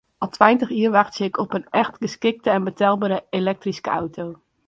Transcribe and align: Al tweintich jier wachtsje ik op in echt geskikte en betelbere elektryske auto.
Al 0.23 0.29
tweintich 0.35 0.69
jier 0.75 0.91
wachtsje 0.93 1.23
ik 1.25 1.37
op 1.37 1.53
in 1.55 1.65
echt 1.69 1.95
geskikte 1.97 2.49
en 2.49 2.63
betelbere 2.63 3.25
elektryske 3.29 3.89
auto. 3.89 4.25